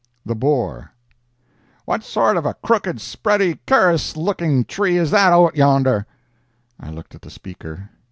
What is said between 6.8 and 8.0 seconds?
looked at the speaker.